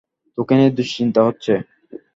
[0.37, 1.53] তোকে নিয়ে দুশ্চিন্তা হচ্ছে।